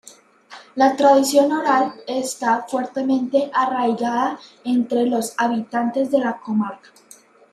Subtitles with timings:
[0.73, 6.89] La tradición oral está fuertemente arraigada entre los habitantes de la comarca.